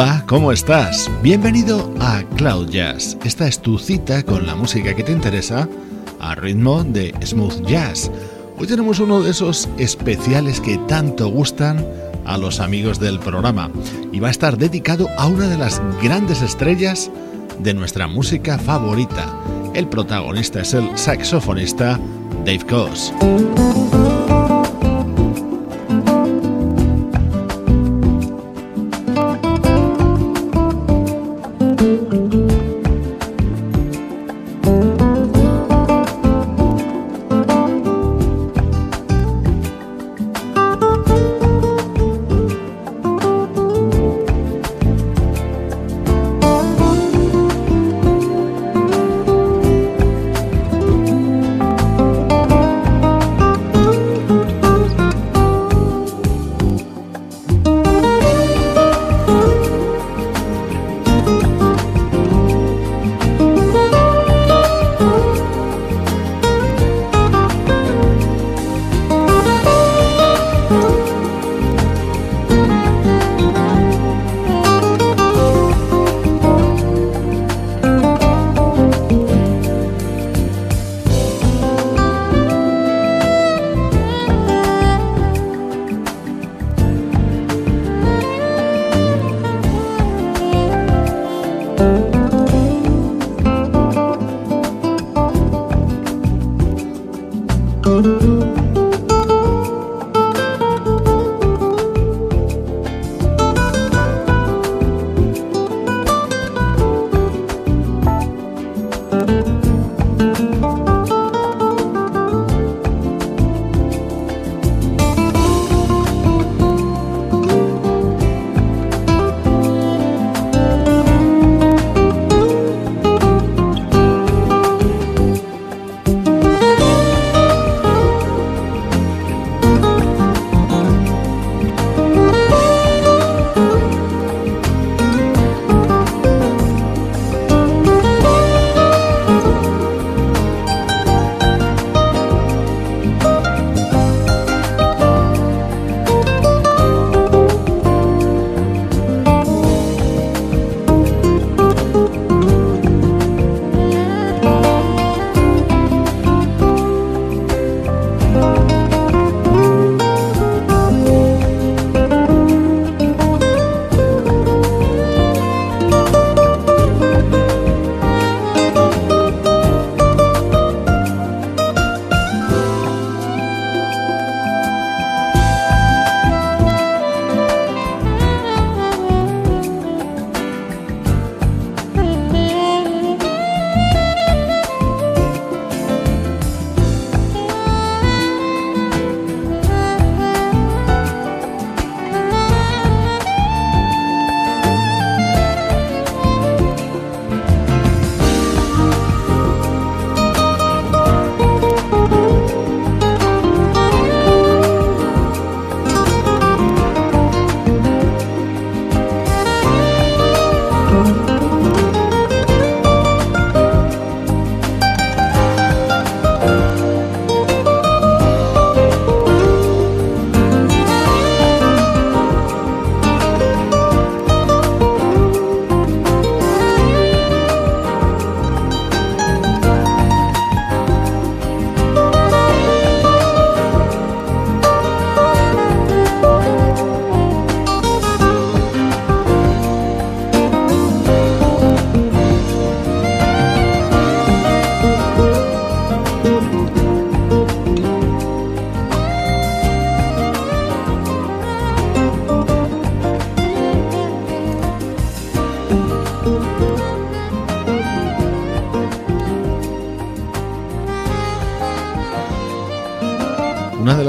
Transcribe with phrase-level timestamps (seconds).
[0.00, 1.10] Hola, ¿cómo estás?
[1.24, 3.18] Bienvenido a Cloud Jazz.
[3.24, 5.68] Esta es tu cita con la música que te interesa
[6.20, 8.08] a ritmo de smooth jazz.
[8.56, 11.84] Hoy tenemos uno de esos especiales que tanto gustan
[12.24, 13.72] a los amigos del programa
[14.12, 17.10] y va a estar dedicado a una de las grandes estrellas
[17.58, 19.26] de nuestra música favorita.
[19.74, 21.98] El protagonista es el saxofonista
[22.44, 23.12] Dave Coase.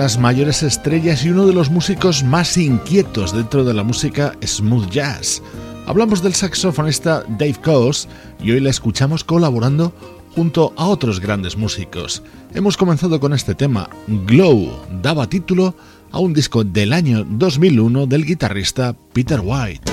[0.09, 4.89] Las mayores estrellas y uno de los músicos más inquietos dentro de la música smooth
[4.89, 5.39] jazz.
[5.85, 8.07] Hablamos del saxofonista Dave Coase
[8.41, 9.93] y hoy le escuchamos colaborando
[10.33, 12.23] junto a otros grandes músicos.
[12.55, 15.75] Hemos comenzado con este tema, Glow, daba título
[16.09, 19.91] a un disco del año 2001 del guitarrista Peter White.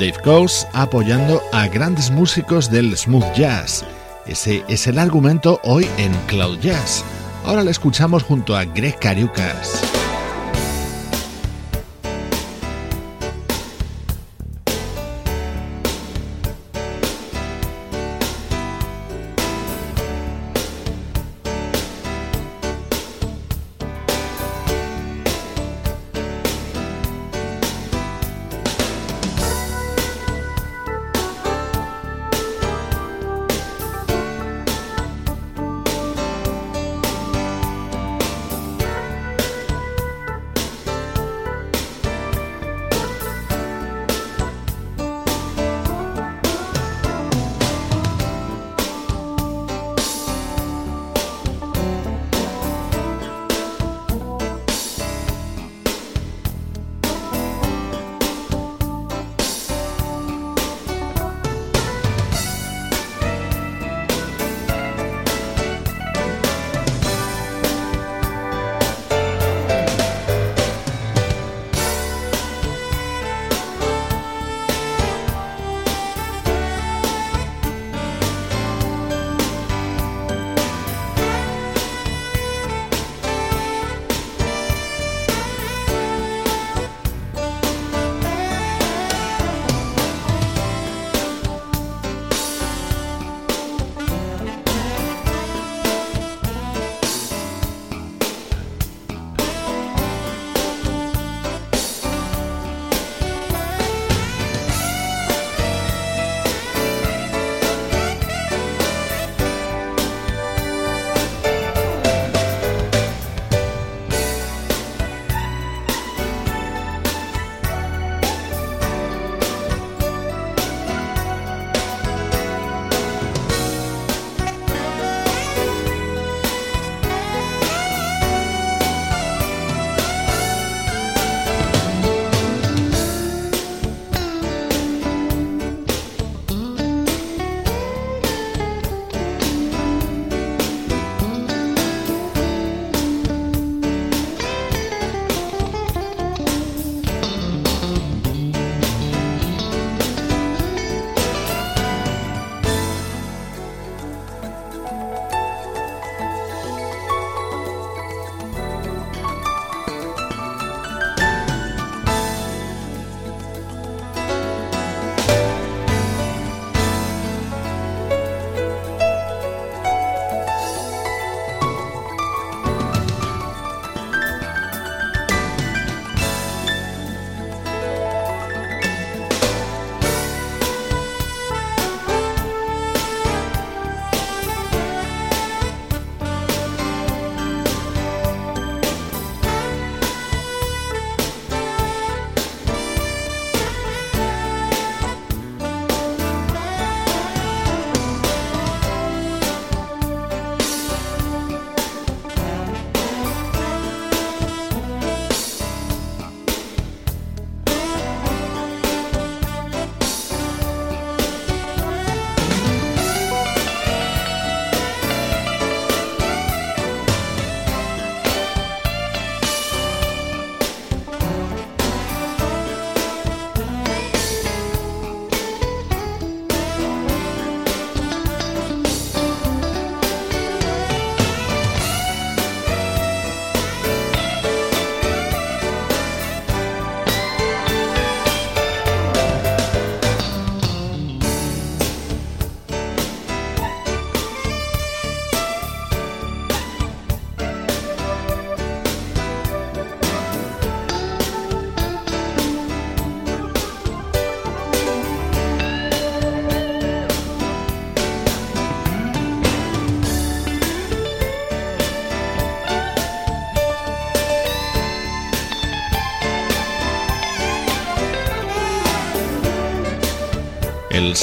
[0.00, 3.84] Dave Coase apoyando a grandes músicos del smooth jazz.
[4.26, 7.04] Ese es el argumento hoy en Cloud Jazz.
[7.44, 10.05] Ahora le escuchamos junto a Greg Cariucas.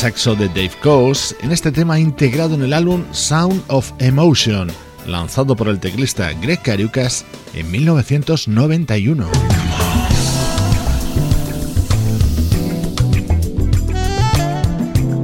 [0.03, 4.69] Saxo de Dave Coase en este tema integrado en el álbum Sound of Emotion,
[5.07, 9.25] lanzado por el teclista Greg Cariucas en 1991.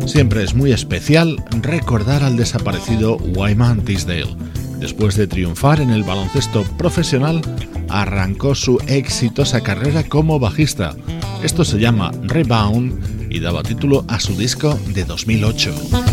[0.06, 4.34] Siempre es muy especial recordar al desaparecido Wyman Tisdale.
[4.80, 7.42] Después de triunfar en el baloncesto profesional,
[7.90, 10.96] arrancó su exitosa carrera como bajista.
[11.44, 16.09] Esto se llama Rebound y daba título a su disco de 2008.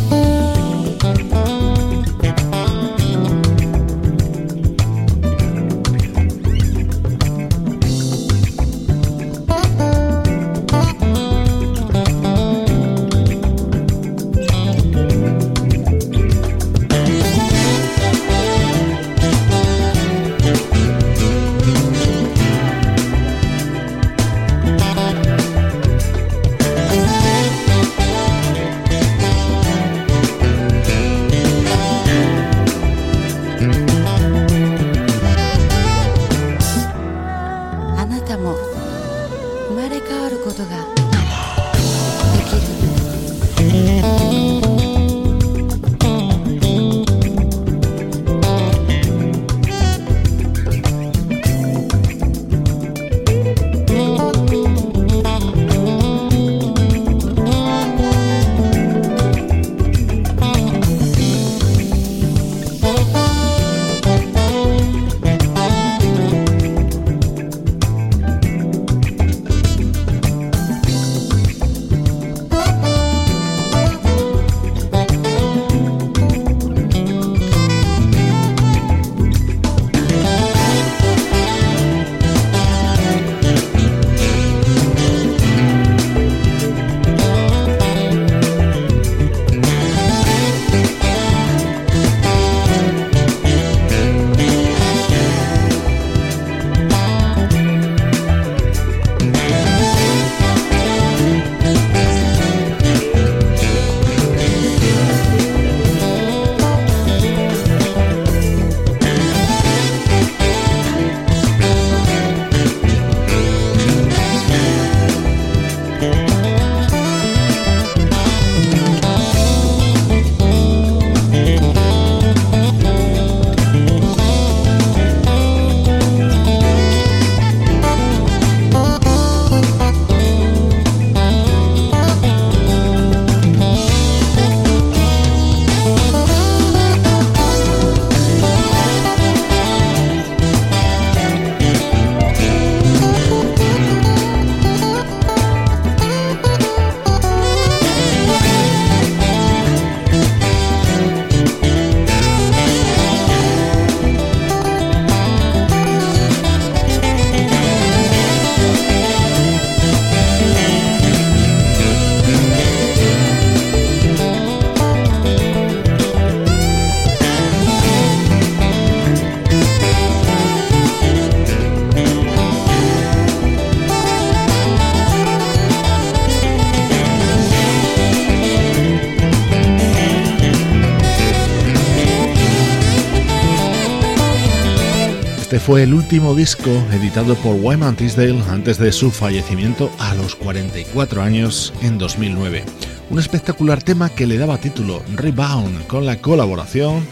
[185.67, 191.21] Fue el último disco editado por Wyman Tisdale antes de su fallecimiento a los 44
[191.21, 192.63] años en 2009.
[193.11, 197.05] Un espectacular tema que le daba título Rebound con la colaboración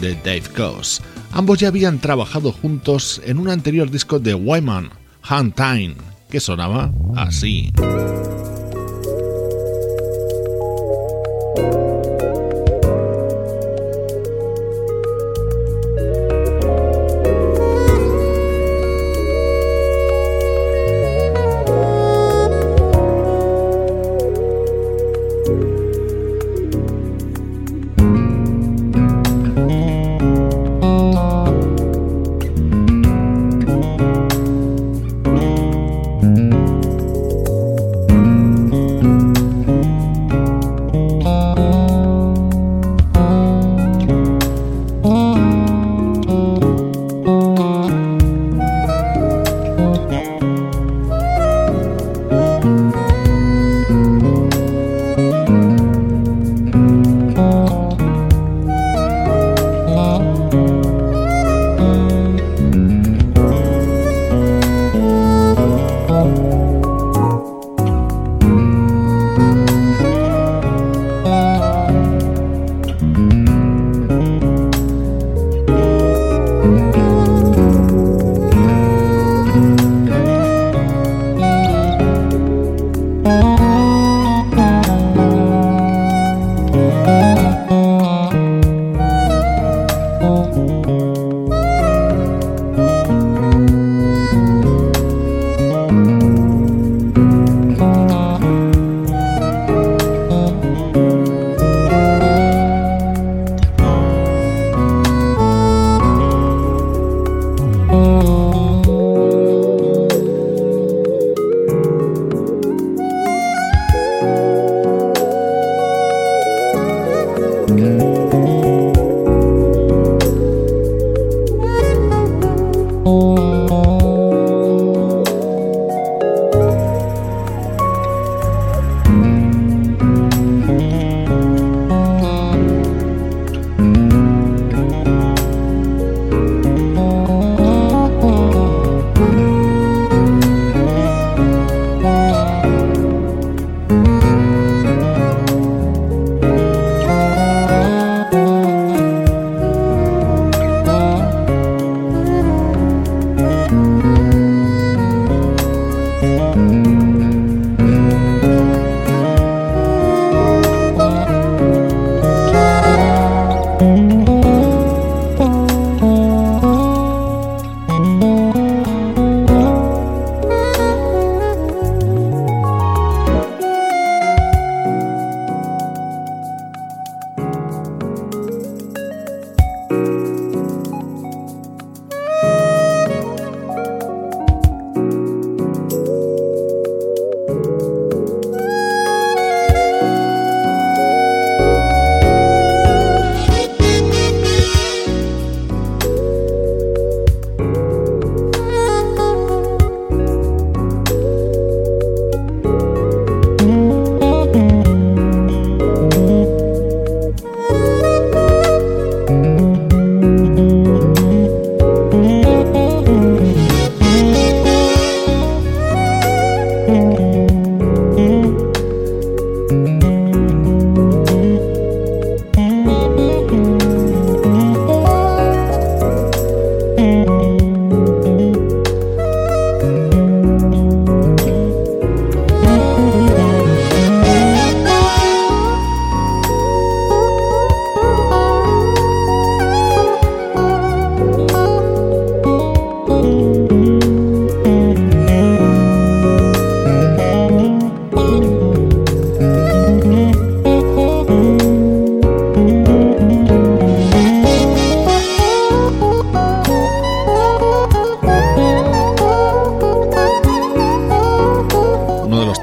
[0.00, 1.04] de Dave Coase.
[1.30, 4.90] Ambos ya habían trabajado juntos en un anterior disco de Wyman,
[5.30, 5.94] Hunt Time,
[6.28, 7.72] que sonaba así.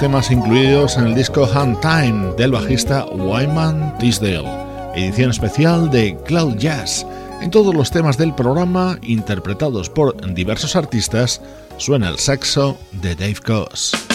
[0.08, 4.48] Temas incluidos en el disco Hand Time del bajista Wyman Tisdale,
[4.96, 7.06] edición especial de Cloud Jazz.
[7.42, 11.42] En todos los temas del programa, interpretados por diversos artistas,
[11.76, 14.07] suena el saxo de Dave Coase.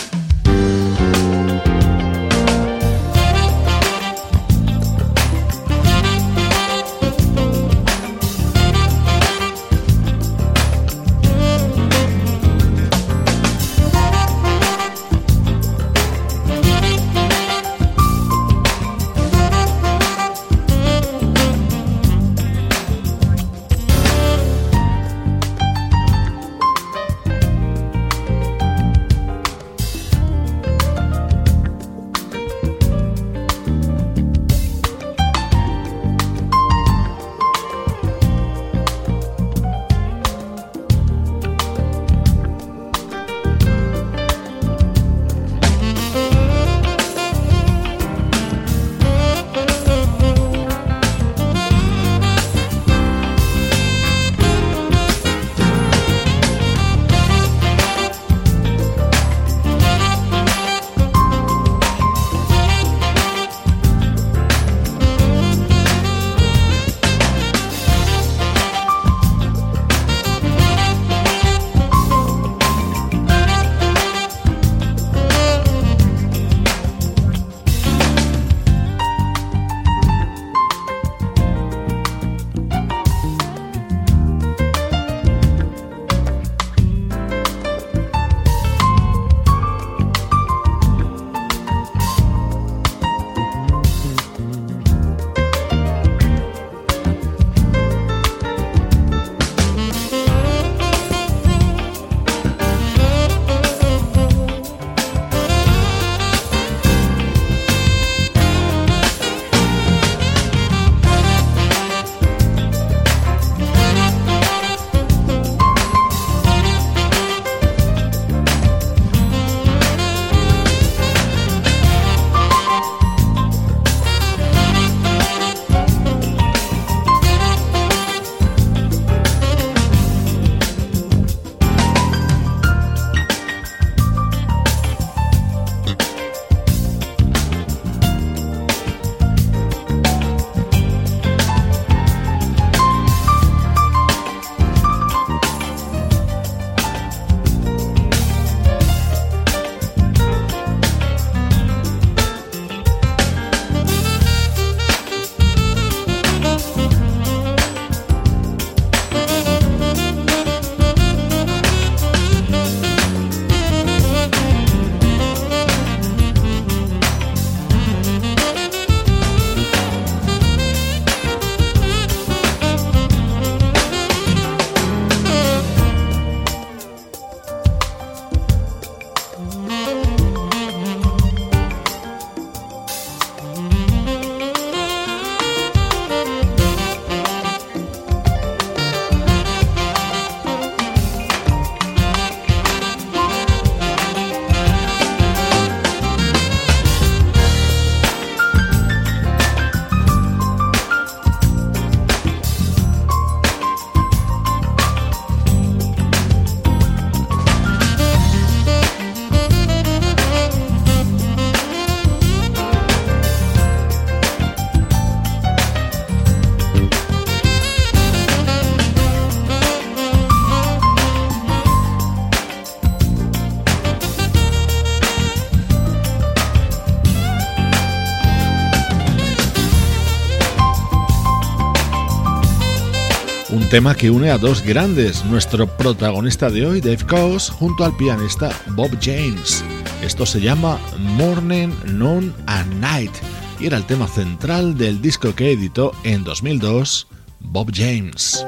[233.72, 238.50] Tema que une a dos grandes, nuestro protagonista de hoy, Dave Coase, junto al pianista
[238.76, 239.64] Bob James.
[240.02, 243.12] Esto se llama Morning, Noon and Night
[243.58, 247.06] y era el tema central del disco que editó en 2002
[247.40, 248.44] Bob James.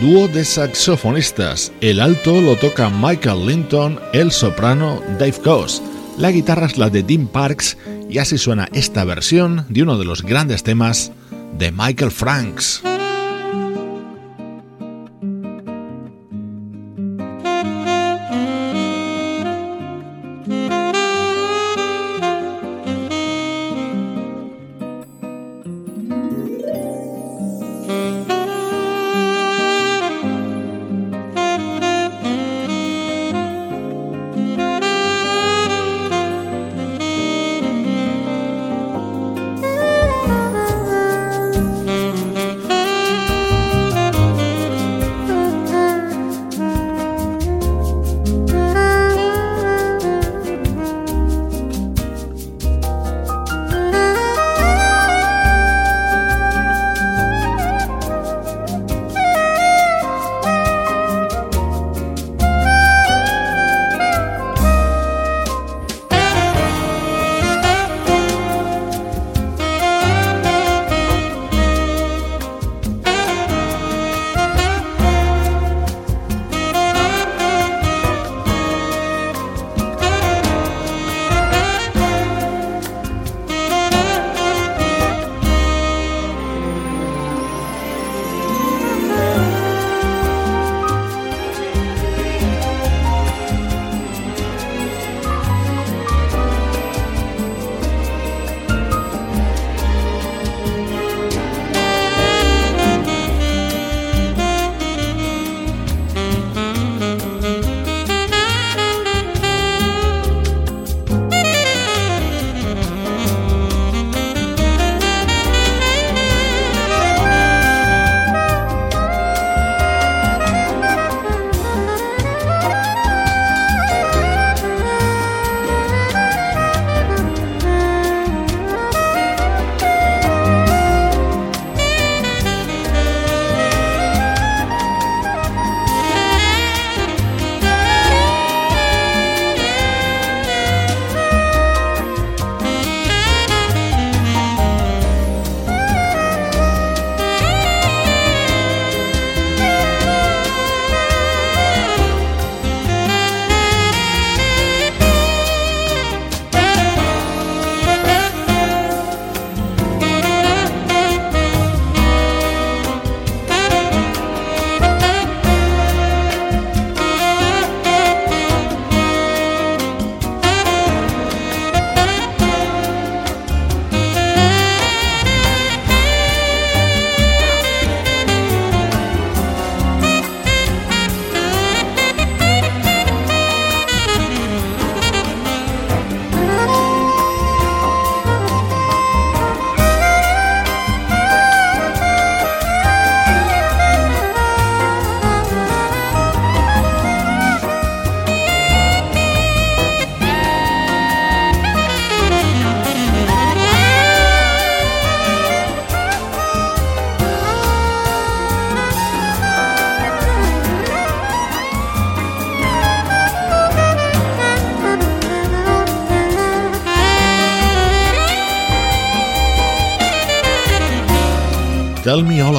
[0.00, 1.72] Dúo de saxofonistas.
[1.80, 7.02] El alto lo toca Michael Linton, el soprano Dave Coase la guitarra es la de
[7.02, 7.76] Dean Parks
[8.08, 11.12] y así suena esta versión de uno de los grandes temas
[11.58, 12.82] de Michael Franks.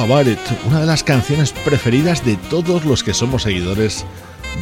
[0.08, 4.06] Una de las canciones preferidas de todos los que somos seguidores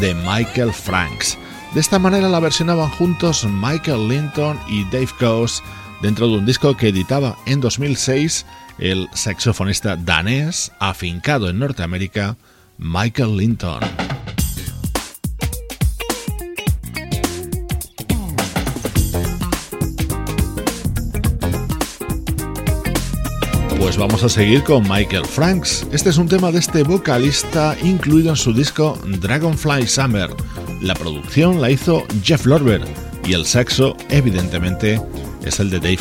[0.00, 1.36] de Michael Franks.
[1.74, 5.62] De esta manera la versionaban juntos Michael Linton y Dave Coase
[6.00, 8.46] dentro de un disco que editaba en 2006
[8.78, 12.38] el saxofonista danés afincado en Norteamérica,
[12.78, 13.80] Michael Linton.
[23.84, 25.86] Pues vamos a seguir con Michael Franks.
[25.92, 30.30] Este es un tema de este vocalista incluido en su disco Dragonfly Summer.
[30.80, 32.80] La producción la hizo Jeff Lorber
[33.26, 35.02] y el saxo, evidentemente,
[35.44, 35.98] es el de Dave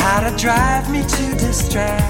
[0.00, 2.09] how to drive me to distract.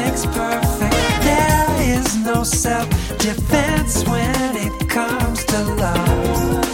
[0.00, 0.94] makes perfect.
[1.28, 6.64] There is no self defense when it comes to love.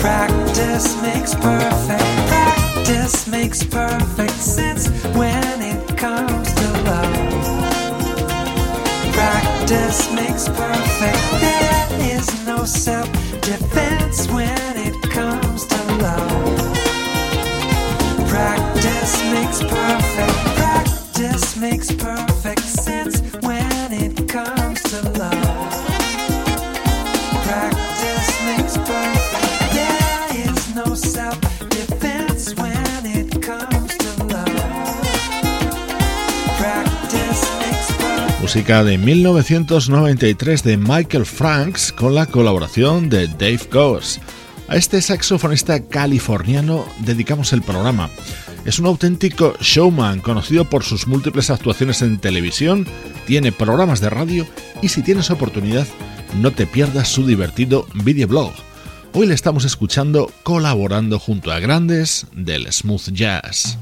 [0.00, 1.71] Practice makes perfect.
[38.42, 44.20] Música de 1993 de Michael Franks con la colaboración de Dave Coase.
[44.66, 48.10] A este saxofonista californiano dedicamos el programa.
[48.64, 52.84] Es un auténtico showman conocido por sus múltiples actuaciones en televisión,
[53.28, 54.44] tiene programas de radio
[54.82, 55.86] y si tienes oportunidad
[56.40, 58.52] no te pierdas su divertido videoblog.
[59.12, 63.78] Hoy le estamos escuchando colaborando junto a grandes del smooth jazz.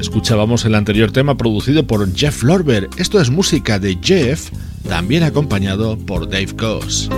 [0.00, 2.88] Escuchábamos el anterior tema producido por Jeff Lorber.
[2.96, 4.50] Esto es música de Jeff,
[4.88, 7.10] también acompañado por Dave Coase.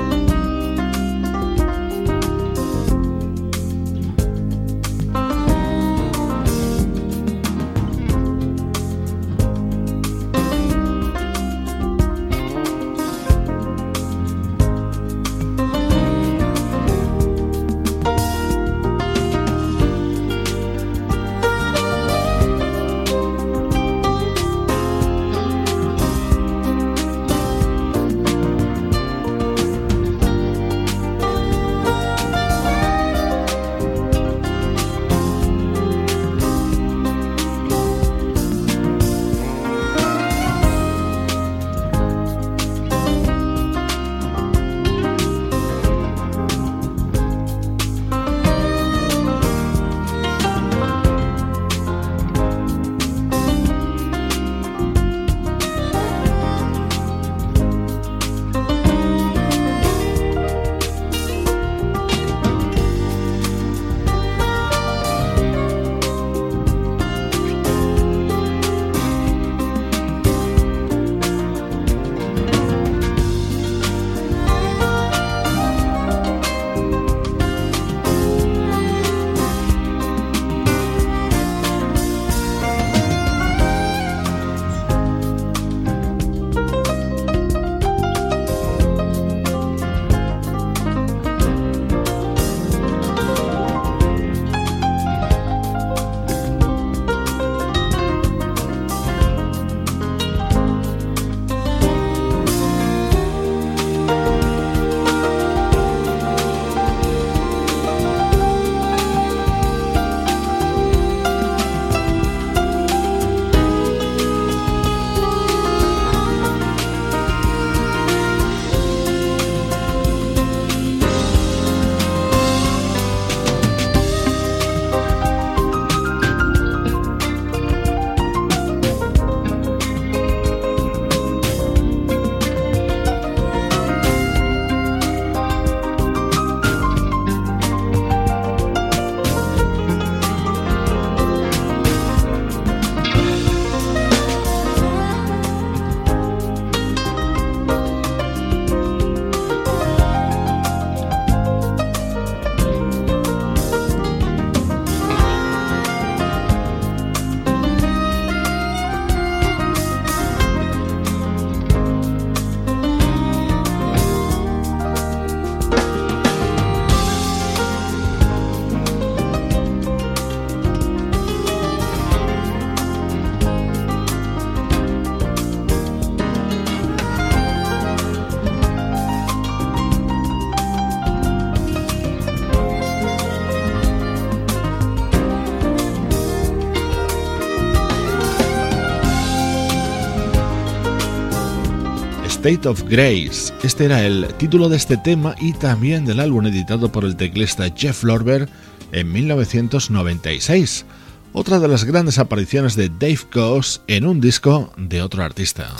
[192.45, 193.55] State of Grace.
[193.63, 197.73] Este era el título de este tema y también del álbum editado por el teclista
[197.73, 198.49] Jeff Lorber
[198.91, 200.85] en 1996.
[201.33, 205.73] Otra de las grandes apariciones de Dave Coase en un disco de otro artista.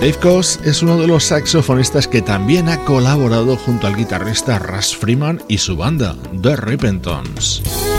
[0.00, 4.96] Dave Coase es uno de los saxofonistas que también ha colaborado junto al guitarrista Russ
[4.96, 7.97] Freeman y su banda, The Rippentons.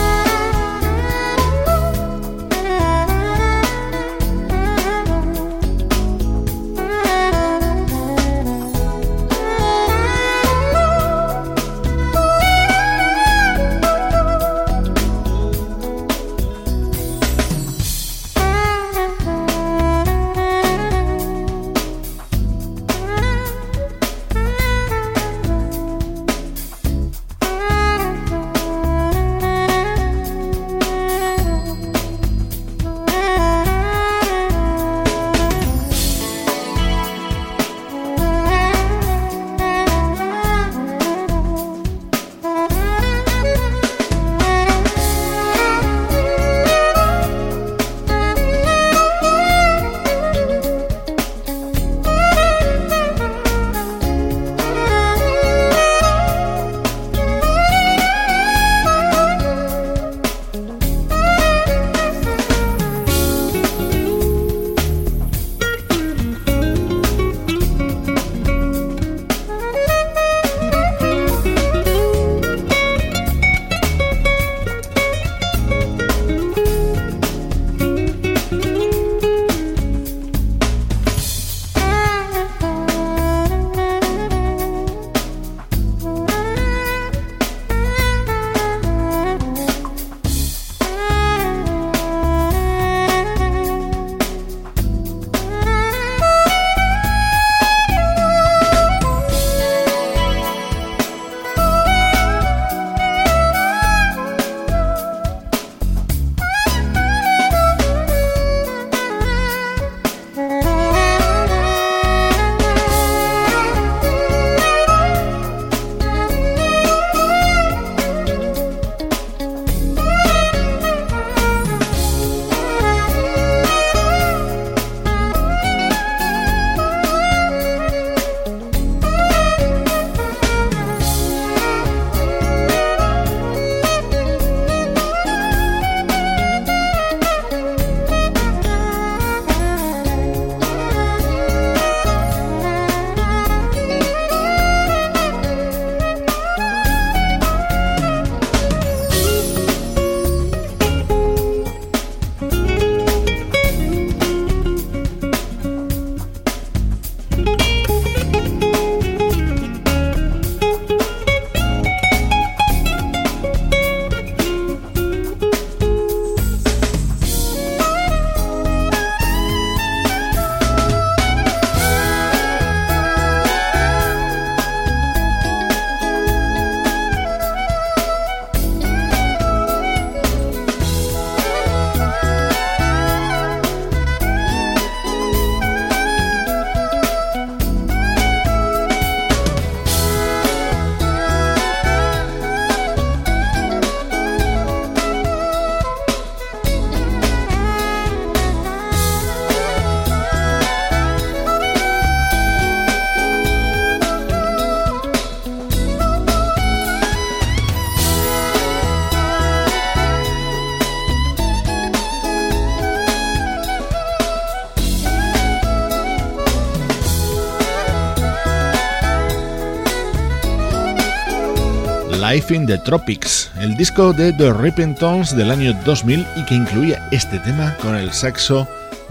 [222.50, 227.38] The Tropics, el disco de The Ripping Tones del año 2000 y que incluía este
[227.38, 228.66] tema con el saxo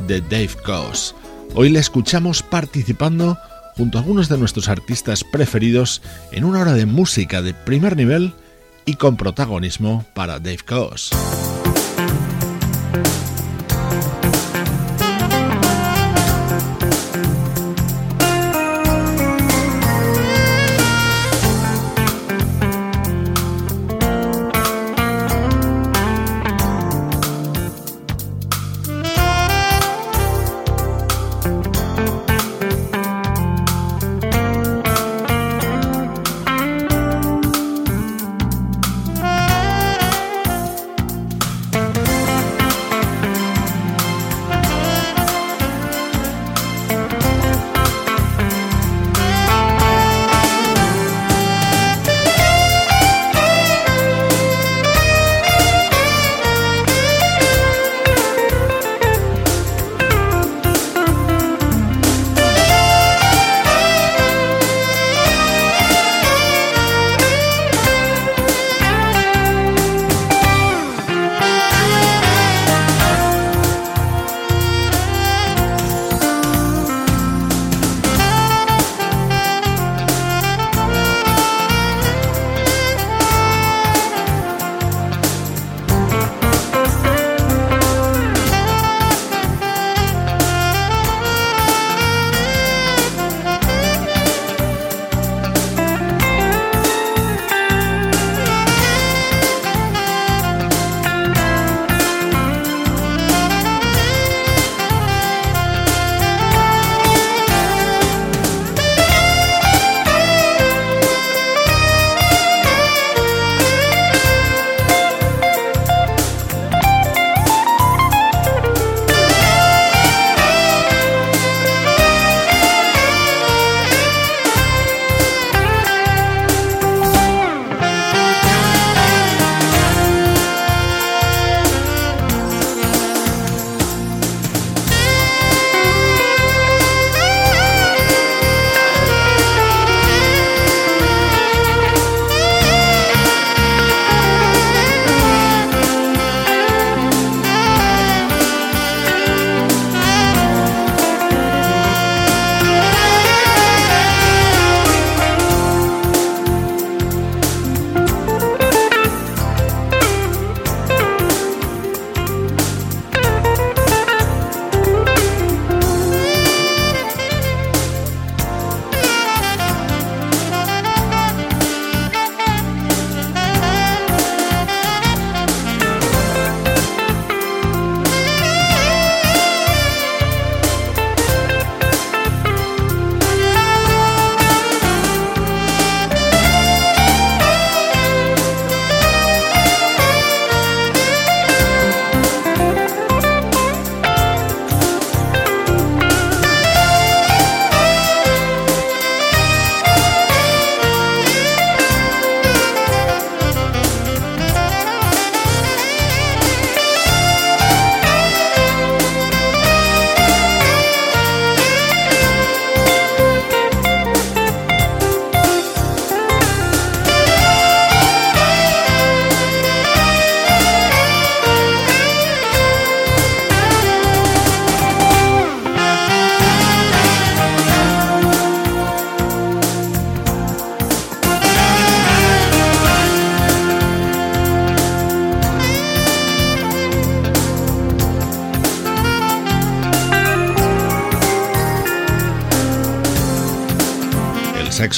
[0.08, 1.16] de Dave Coase.
[1.56, 3.38] Hoy le escuchamos participando
[3.78, 6.02] junto a algunos de nuestros artistas preferidos
[6.34, 8.34] en una hora de música de primer nivel
[8.84, 11.16] y con protagonismo para Dave Coase.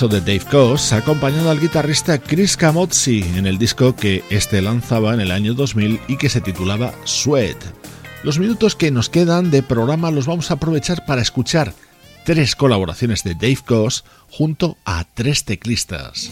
[0.08, 5.22] De Dave Coase, acompañado al guitarrista Chris Camozzi en el disco que este lanzaba en
[5.22, 7.58] el año 2000 y que se titulaba Sweat.
[8.24, 11.74] Los minutos que nos quedan de programa los vamos a aprovechar para escuchar
[12.26, 16.32] tres colaboraciones de Dave Coase junto a tres teclistas.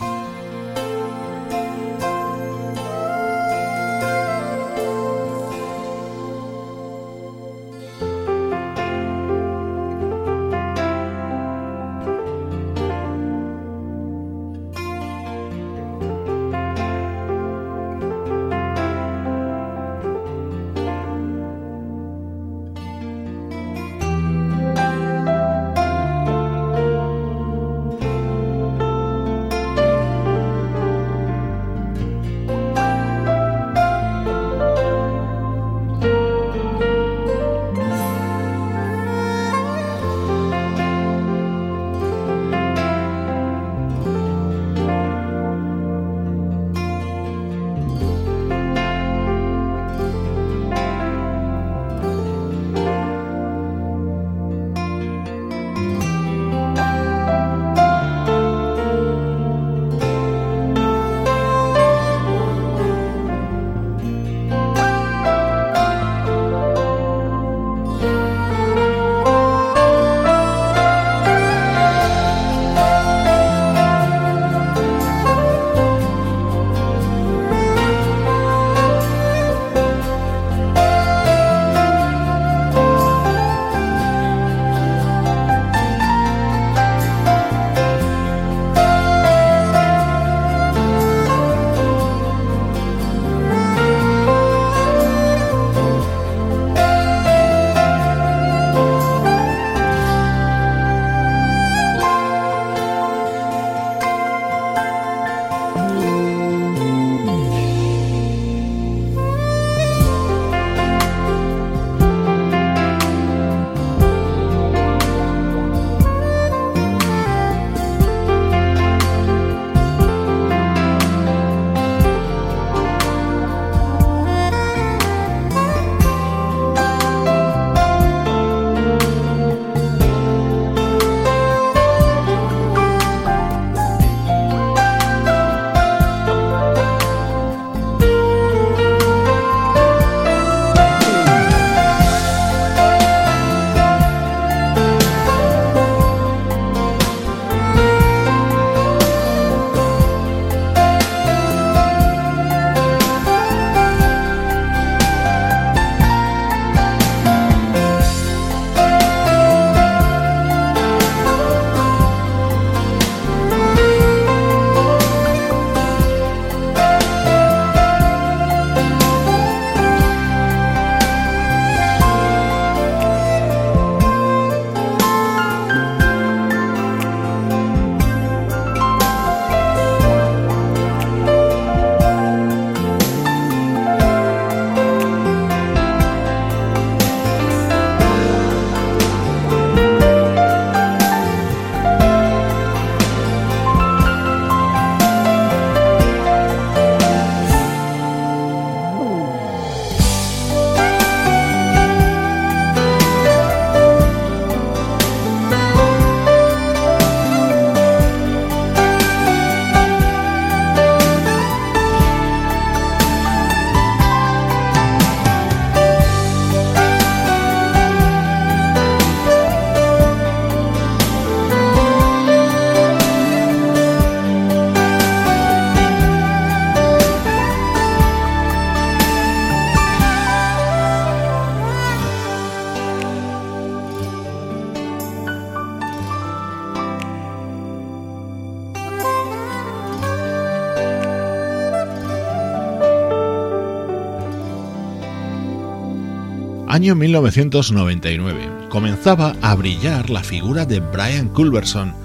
[246.72, 248.68] Año 1999.
[248.70, 251.96] Comenzaba a brillar la figura de Brian Culberson.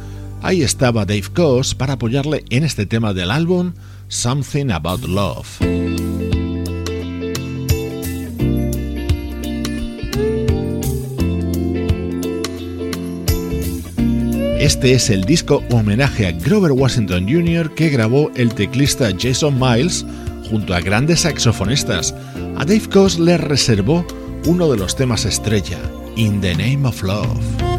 [0.41, 3.75] Ahí estaba Dave Coase para apoyarle en este tema del álbum
[4.09, 5.61] Something About Love.
[14.59, 17.75] Este es el disco homenaje a Grover Washington Jr.
[17.75, 20.07] que grabó el teclista Jason Miles
[20.49, 22.15] junto a grandes saxofonistas.
[22.57, 24.07] A Dave Coase le reservó
[24.47, 25.79] uno de los temas estrella,
[26.17, 27.74] In the Name of Love.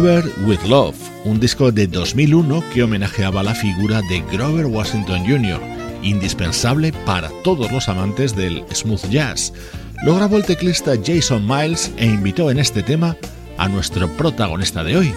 [0.00, 0.96] Grover with Love,
[1.26, 5.60] un disco de 2001 que homenajeaba la figura de Grover Washington Jr.,
[6.02, 9.52] indispensable para todos los amantes del smooth jazz.
[10.02, 13.14] Lo grabó el teclista Jason Miles e invitó en este tema
[13.58, 15.14] a nuestro protagonista de hoy,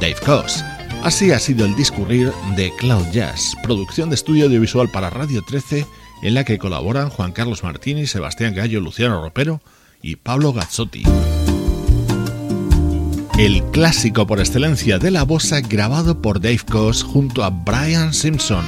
[0.00, 0.62] Dave Koz.
[1.02, 5.84] Así ha sido el discurrir de Cloud Jazz, producción de estudio audiovisual para Radio 13,
[6.22, 9.60] en la que colaboran Juan Carlos Martini, Sebastián Gallo, Luciano Ropero
[10.00, 11.02] y Pablo Gazzotti
[13.38, 18.64] el clásico por excelencia de la bossa grabado por Dave Coase junto a Brian Simpson.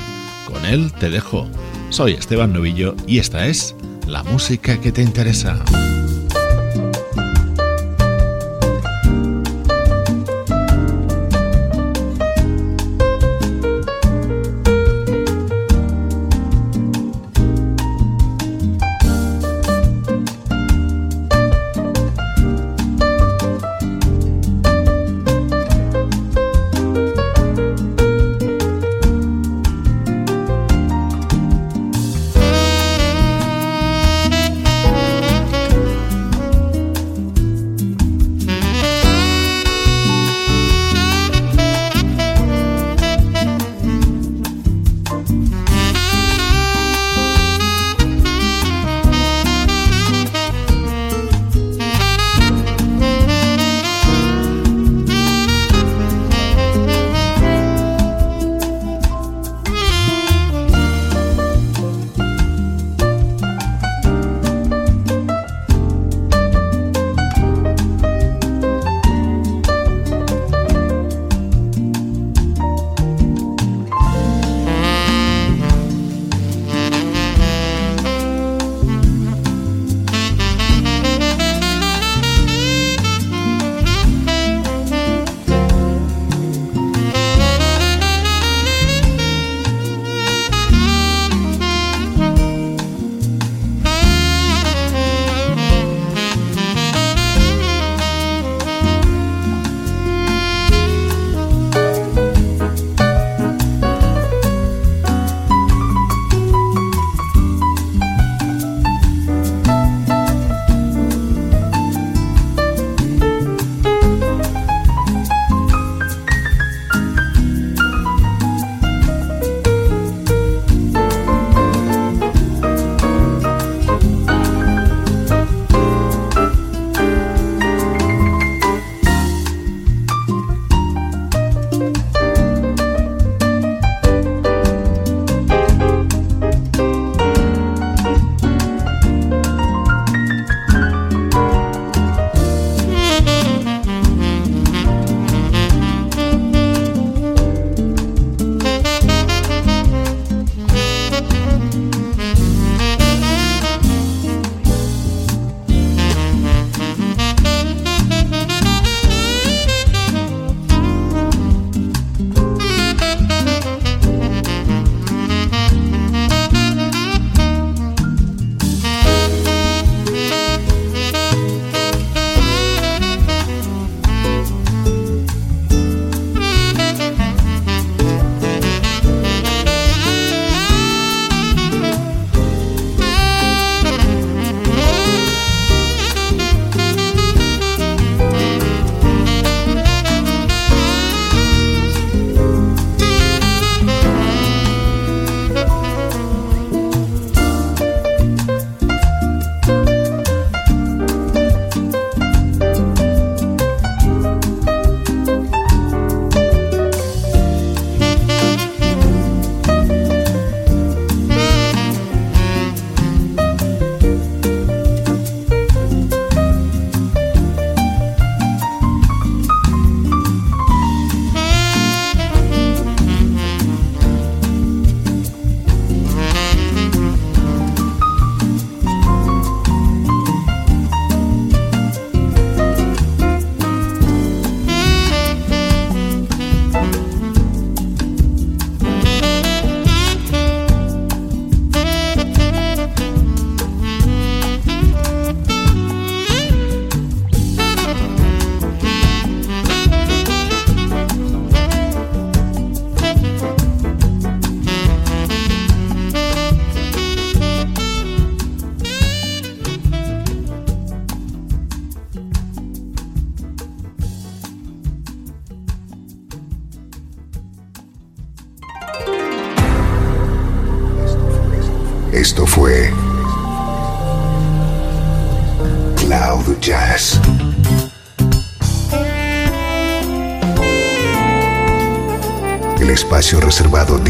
[0.47, 1.49] Con él te dejo.
[1.91, 3.75] Soy Esteban Novillo y esta es
[4.07, 5.63] la música que te interesa.